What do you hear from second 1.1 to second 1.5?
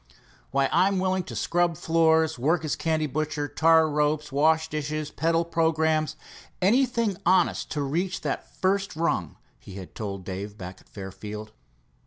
to